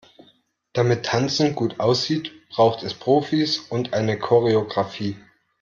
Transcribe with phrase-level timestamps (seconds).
[0.73, 5.15] Damit Tanzen gut aussieht, braucht es Profis und eine Choreografie.